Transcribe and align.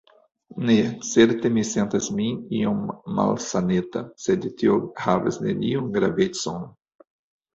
Ne; 0.67 0.75
certe 1.07 1.49
mi 1.57 1.63
sentas 1.71 2.07
min 2.19 2.39
iom 2.61 2.79
malsaneta; 3.19 4.03
sed 4.23 4.47
tio 4.61 4.77
havas 5.05 5.39
neniun 5.45 5.93
gravecon. 5.99 6.67